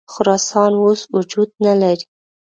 [0.13, 2.03] خراسان اوس وجود نه لري.